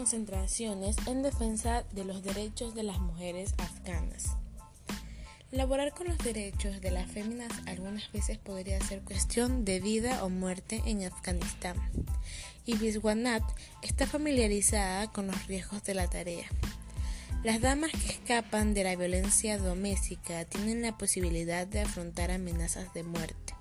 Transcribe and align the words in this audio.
concentraciones 0.00 0.96
en 1.06 1.22
defensa 1.22 1.84
de 1.92 2.06
los 2.06 2.22
derechos 2.22 2.74
de 2.74 2.82
las 2.82 3.00
mujeres 3.00 3.52
afganas. 3.58 4.34
Laborar 5.50 5.92
con 5.92 6.08
los 6.08 6.16
derechos 6.16 6.80
de 6.80 6.90
las 6.90 7.10
féminas 7.10 7.52
algunas 7.66 8.10
veces 8.10 8.38
podría 8.38 8.80
ser 8.80 9.02
cuestión 9.02 9.66
de 9.66 9.78
vida 9.78 10.24
o 10.24 10.30
muerte 10.30 10.80
en 10.86 11.04
Afganistán, 11.04 11.76
y 12.64 12.78
Biswanat 12.78 13.42
está 13.82 14.06
familiarizada 14.06 15.12
con 15.12 15.26
los 15.26 15.46
riesgos 15.48 15.84
de 15.84 15.92
la 15.92 16.08
tarea. 16.08 16.46
Las 17.44 17.60
damas 17.60 17.90
que 17.90 18.08
escapan 18.08 18.72
de 18.72 18.84
la 18.84 18.96
violencia 18.96 19.58
doméstica 19.58 20.46
tienen 20.46 20.80
la 20.80 20.96
posibilidad 20.96 21.66
de 21.66 21.82
afrontar 21.82 22.30
amenazas 22.30 22.94
de 22.94 23.02
muerte 23.02 23.59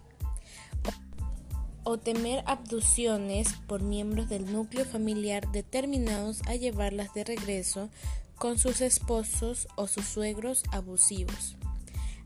o 1.90 1.98
temer 1.98 2.44
abducciones 2.46 3.56
por 3.66 3.82
miembros 3.82 4.30
del 4.30 4.54
núcleo 4.54 4.86
familiar 4.86 5.52
determinados 5.52 6.44
a 6.46 6.54
llevarlas 6.54 7.16
de 7.16 7.24
regreso 7.24 7.90
con 8.38 8.60
sus 8.60 8.82
esposos 8.82 9.68
o 9.76 9.88
sus 9.88 10.06
suegros 10.06 10.62
abusivos. 10.72 11.58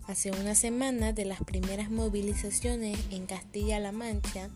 Hace 0.05 0.31
una 0.31 0.53
semana 0.53 1.13
de 1.13 1.23
las 1.23 1.39
primeras 1.45 1.89
movilizaciones 1.89 2.99
en 3.09 3.25
Castilla-La 3.25 3.93
Mancha 3.93 4.49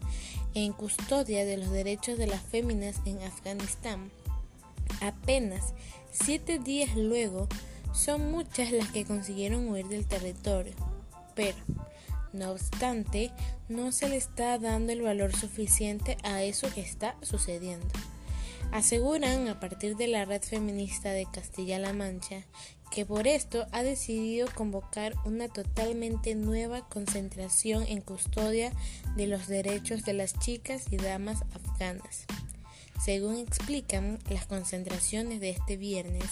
en 0.53 0.73
custodia 0.73 1.45
de 1.45 1.55
los 1.55 1.71
derechos 1.71 2.17
de 2.17 2.27
las 2.27 2.41
féminas 2.41 2.97
en 3.05 3.21
Afganistán, 3.21 4.11
apenas 4.99 5.73
siete 6.11 6.59
días 6.59 6.97
luego 6.97 7.47
son 7.93 8.29
muchas 8.29 8.73
las 8.73 8.91
que 8.91 9.05
consiguieron 9.05 9.69
huir 9.69 9.87
del 9.87 10.05
territorio, 10.05 10.73
pero 11.33 11.55
no 12.37 12.51
obstante, 12.51 13.31
no 13.67 13.91
se 13.91 14.09
le 14.09 14.17
está 14.17 14.57
dando 14.57 14.93
el 14.93 15.01
valor 15.01 15.35
suficiente 15.35 16.17
a 16.23 16.43
eso 16.43 16.73
que 16.73 16.81
está 16.81 17.15
sucediendo. 17.21 17.87
Aseguran 18.71 19.47
a 19.47 19.59
partir 19.59 19.95
de 19.95 20.07
la 20.07 20.25
red 20.25 20.41
feminista 20.41 21.11
de 21.11 21.25
Castilla-La 21.31 21.93
Mancha 21.93 22.45
que 22.91 23.05
por 23.05 23.27
esto 23.27 23.67
ha 23.71 23.83
decidido 23.83 24.47
convocar 24.55 25.13
una 25.25 25.47
totalmente 25.49 26.35
nueva 26.35 26.87
concentración 26.87 27.83
en 27.87 28.01
custodia 28.01 28.71
de 29.15 29.27
los 29.27 29.47
derechos 29.47 30.03
de 30.03 30.13
las 30.13 30.37
chicas 30.39 30.85
y 30.89 30.97
damas 30.97 31.43
afganas. 31.53 32.25
Según 33.03 33.37
explican, 33.37 34.19
las 34.29 34.47
concentraciones 34.47 35.39
de 35.39 35.51
este 35.51 35.77
viernes 35.77 36.25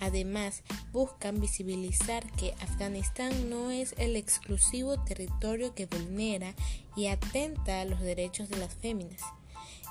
además 0.00 0.62
buscan 0.92 1.40
visibilizar 1.40 2.30
que 2.32 2.54
Afganistán 2.60 3.50
no 3.50 3.70
es 3.70 3.94
el 3.98 4.16
exclusivo 4.16 4.98
territorio 5.04 5.74
que 5.74 5.86
vulnera 5.86 6.54
y 6.96 7.08
atenta 7.08 7.80
a 7.80 7.84
los 7.84 8.00
derechos 8.00 8.48
de 8.48 8.56
las 8.56 8.74
féminas. 8.74 9.20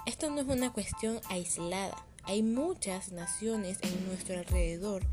Esto 0.06 0.30
no 0.30 0.42
es 0.42 0.48
una 0.48 0.74
cuestión 0.74 1.22
aislada. 1.30 1.96
Hay 2.24 2.42
muchas 2.44 3.12
naciones 3.12 3.78
en 3.84 4.08
nuestro 4.08 4.38
alrededor 4.40 5.04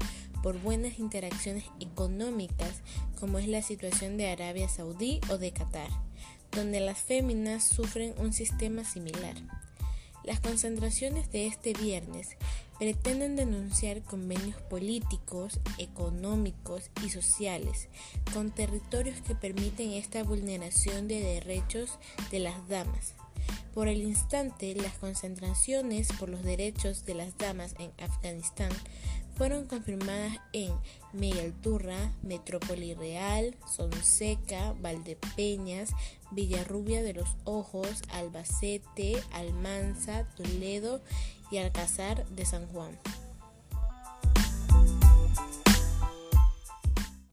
por 0.43 0.59
buenas 0.61 0.99
interacciones 0.99 1.65
económicas, 1.79 2.81
como 3.21 3.39
es 3.39 3.49
la 3.49 3.63
situación 3.63 4.17
de 4.17 4.31
Arabia 4.31 4.69
Saudí 4.69 5.21
o 5.31 5.39
de 5.39 5.53
Qatar, 5.53 5.91
donde 6.51 6.81
las 6.81 6.99
féminas 6.99 7.65
sufren 7.65 8.15
un 8.19 8.33
sistema 8.33 8.85
similar. 8.85 9.37
Las 10.25 10.41
concentraciones 10.41 11.33
de 11.33 11.47
este 11.47 11.73
viernes 11.73 12.37
pretenden 12.79 13.37
denunciar 13.37 14.03
convenios 14.03 14.61
políticos, 14.63 15.61
económicos 15.79 16.91
y 17.05 17.11
sociales 17.11 17.89
con 18.33 18.51
territorios 18.51 19.21
que 19.21 19.35
permiten 19.35 19.93
esta 19.93 20.23
vulneración 20.23 21.09
de 21.09 21.21
derechos 21.21 21.99
de 22.31 22.39
las 22.39 22.69
damas. 22.69 23.15
Por 23.75 23.89
el 23.89 24.03
instante, 24.03 24.75
las 24.75 24.99
concentraciones 24.99 26.09
por 26.19 26.29
los 26.29 26.43
derechos 26.43 27.05
de 27.05 27.15
las 27.15 27.37
damas 27.39 27.75
en 27.79 27.91
Afganistán 27.99 28.71
fueron 29.43 29.67
confirmadas 29.67 30.39
en 30.53 30.73
Turra, 31.63 32.13
Metrópoli 32.23 32.95
Real, 32.95 33.57
Sonseca, 33.67 34.73
Valdepeñas, 34.81 35.91
Villarrubia 36.31 37.03
de 37.03 37.13
los 37.13 37.29
Ojos, 37.43 38.03
Albacete, 38.13 39.21
Almanza, 39.33 40.29
Toledo 40.37 41.03
y 41.51 41.59
Alcázar 41.59 42.25
de 42.29 42.47
San 42.47 42.69
Juan. 42.69 42.97